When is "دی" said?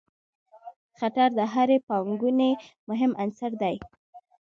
3.61-3.75